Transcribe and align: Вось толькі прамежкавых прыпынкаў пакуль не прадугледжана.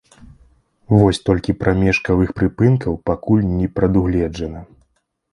Вось 0.99 1.17
толькі 1.29 1.53
прамежкавых 1.63 2.31
прыпынкаў 2.39 2.93
пакуль 3.09 3.43
не 3.59 3.67
прадугледжана. 3.75 4.63